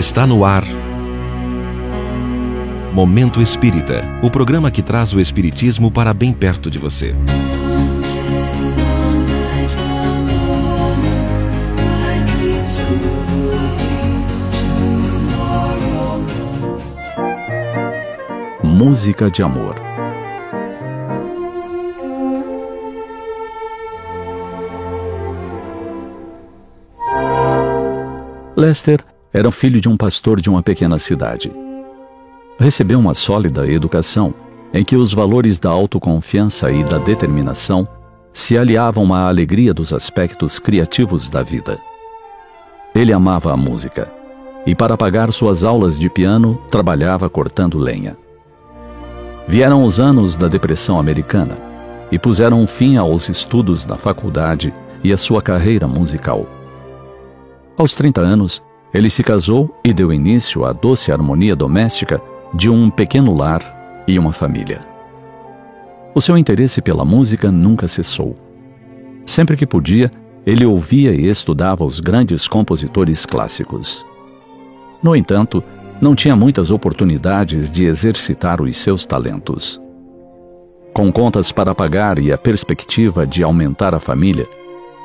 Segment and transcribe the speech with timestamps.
[0.00, 0.64] Está no ar.
[2.94, 7.14] Momento Espírita o programa que traz o Espiritismo para bem perto de você.
[18.64, 19.74] Música de Amor
[28.56, 31.52] Lester era filho de um pastor de uma pequena cidade.
[32.58, 34.34] Recebeu uma sólida educação
[34.72, 37.86] em que os valores da autoconfiança e da determinação
[38.32, 41.78] se aliavam à alegria dos aspectos criativos da vida.
[42.94, 44.12] Ele amava a música
[44.66, 48.16] e, para pagar suas aulas de piano, trabalhava cortando lenha.
[49.46, 51.56] Vieram os anos da Depressão Americana
[52.12, 54.72] e puseram fim aos estudos na faculdade
[55.02, 56.46] e à sua carreira musical.
[57.76, 62.20] Aos 30 anos, ele se casou e deu início à doce harmonia doméstica
[62.52, 64.80] de um pequeno lar e uma família.
[66.14, 68.36] O seu interesse pela música nunca cessou.
[69.24, 70.10] Sempre que podia,
[70.44, 74.04] ele ouvia e estudava os grandes compositores clássicos.
[75.00, 75.62] No entanto,
[76.00, 79.80] não tinha muitas oportunidades de exercitar os seus talentos.
[80.92, 84.46] Com contas para pagar e a perspectiva de aumentar a família,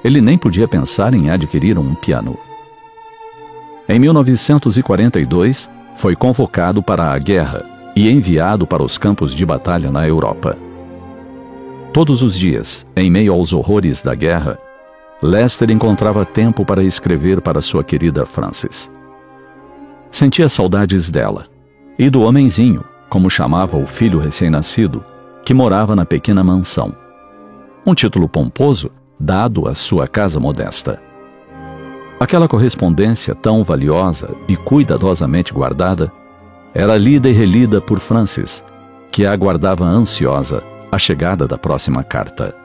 [0.03, 2.37] ele nem podia pensar em adquirir um piano.
[3.87, 7.63] Em 1942, foi convocado para a guerra
[7.95, 10.57] e enviado para os campos de batalha na Europa.
[11.93, 14.57] Todos os dias, em meio aos horrores da guerra,
[15.21, 18.91] Lester encontrava tempo para escrever para sua querida Frances.
[20.11, 21.45] Sentia saudades dela
[21.97, 25.05] e do homenzinho, como chamava o filho recém-nascido,
[25.43, 26.93] que morava na pequena mansão.
[27.85, 28.89] Um título pomposo
[29.19, 31.04] dado à sua casa modesta.
[32.19, 36.11] Aquela correspondência tão valiosa e cuidadosamente guardada
[36.73, 38.63] era lida e relida por Francis,
[39.11, 42.55] que aguardava ansiosa a chegada da próxima carta.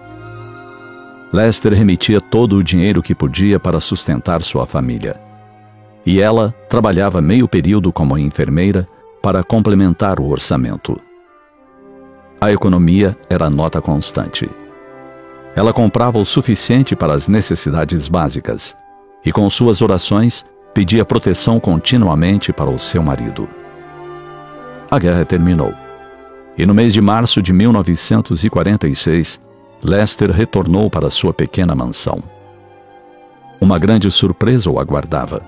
[1.33, 5.21] Lester remitia todo o dinheiro que podia para sustentar sua família.
[6.07, 8.87] E ela trabalhava meio período como enfermeira
[9.21, 10.97] para complementar o orçamento.
[12.41, 14.49] A economia era nota constante.
[15.55, 18.77] Ela comprava o suficiente para as necessidades básicas
[19.25, 23.49] e com suas orações pedia proteção continuamente para o seu marido.
[24.91, 25.73] A guerra terminou.
[26.57, 29.41] E no mês de março de 1946,
[29.83, 32.23] Lester retornou para sua pequena mansão.
[33.61, 35.43] Uma grande surpresa o aguardava.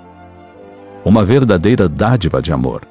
[1.04, 2.82] Uma verdadeira dádiva de amor.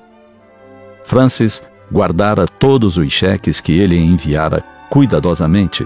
[1.03, 5.85] Francis guardara todos os cheques que ele enviara cuidadosamente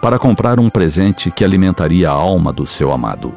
[0.00, 3.34] para comprar um presente que alimentaria a alma do seu amado.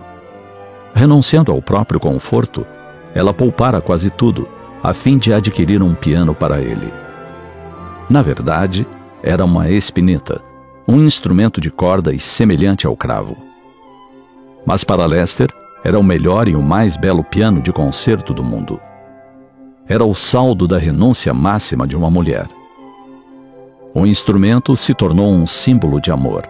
[0.98, 2.66] Renunciando ao próprio conforto,
[3.14, 4.50] ela poupara quase tudo,
[4.82, 6.92] a fim de adquirir um piano para ele.
[8.10, 8.88] Na verdade,
[9.22, 10.42] era uma espineta,
[10.88, 13.38] um instrumento de cordas semelhante ao cravo.
[14.66, 15.54] Mas para Lester,
[15.84, 18.82] era o melhor e o mais belo piano de concerto do mundo.
[19.88, 22.48] Era o saldo da renúncia máxima de uma mulher.
[23.94, 26.50] O instrumento se tornou um símbolo de amor.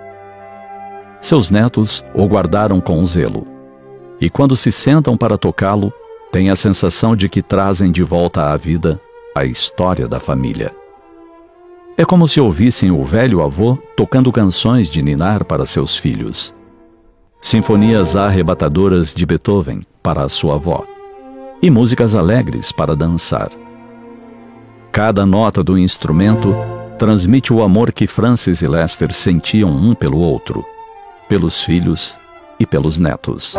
[1.20, 3.57] Seus netos o guardaram com zelo
[4.20, 5.94] e quando se sentam para tocá-lo,
[6.32, 9.00] têm a sensação de que trazem de volta à vida
[9.36, 10.74] a história da família.
[11.96, 16.54] É como se ouvissem o velho avô tocando canções de ninar para seus filhos.
[17.42, 20.86] Sinfonias arrebatadoras de Beethoven para a sua avó.
[21.62, 23.50] E músicas alegres para dançar.
[24.92, 26.56] Cada nota do instrumento
[26.98, 30.66] transmite o amor que Francis e Lester sentiam um pelo outro,
[31.30, 32.18] pelos filhos
[32.60, 33.56] e pelos netos.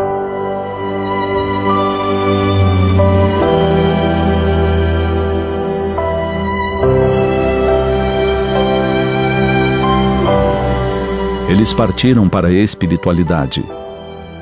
[11.48, 13.64] Eles partiram para a espiritualidade,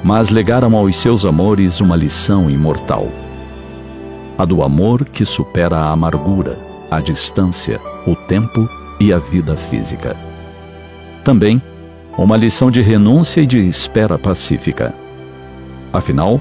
[0.03, 3.07] mas legaram aos seus amores uma lição imortal:
[4.37, 6.59] a do amor que supera a amargura,
[6.91, 8.69] a distância, o tempo
[8.99, 10.17] e a vida física.
[11.23, 11.63] Também,
[12.19, 14.93] uma lição de renúncia e de espera pacífica.
[15.93, 16.41] Afinal,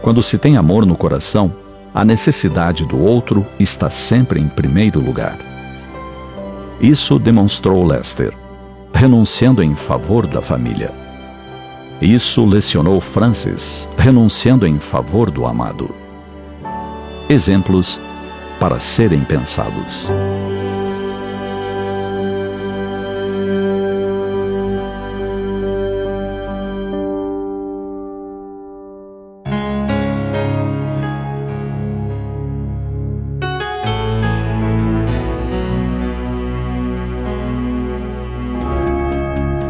[0.00, 1.52] quando se tem amor no coração,
[1.94, 5.36] a necessidade do outro está sempre em primeiro lugar.
[6.80, 8.45] Isso demonstrou Lester
[8.96, 10.90] renunciando em favor da família.
[12.00, 15.94] Isso lecionou Francis, renunciando em favor do amado.
[17.28, 18.00] Exemplos
[18.58, 20.10] para serem pensados.